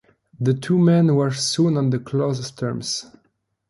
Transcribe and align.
The 0.39 0.55
two 0.55 0.79
men 0.79 1.13
were 1.15 1.29
soon 1.29 1.77
on 1.77 1.91
the 1.91 1.99
closest 1.99 2.57
terms. 2.57 3.05